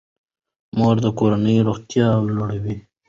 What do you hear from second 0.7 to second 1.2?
مور د